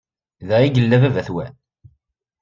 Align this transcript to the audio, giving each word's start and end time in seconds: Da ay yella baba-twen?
Da 0.47 0.55
ay 0.59 0.69
yella 0.75 0.97
baba-twen? 1.01 1.53